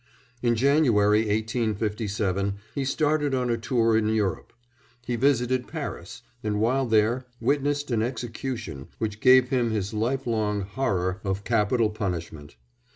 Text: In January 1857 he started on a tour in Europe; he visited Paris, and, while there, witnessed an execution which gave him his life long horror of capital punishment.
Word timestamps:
In 0.41 0.55
January 0.55 1.19
1857 1.19 2.55
he 2.73 2.83
started 2.83 3.35
on 3.35 3.51
a 3.51 3.57
tour 3.59 3.95
in 3.95 4.07
Europe; 4.09 4.51
he 5.05 5.15
visited 5.15 5.67
Paris, 5.67 6.23
and, 6.43 6.59
while 6.59 6.87
there, 6.87 7.27
witnessed 7.39 7.91
an 7.91 8.01
execution 8.01 8.87
which 8.97 9.19
gave 9.19 9.49
him 9.49 9.69
his 9.69 9.93
life 9.93 10.25
long 10.25 10.61
horror 10.61 11.21
of 11.23 11.43
capital 11.43 11.91
punishment. 11.91 12.55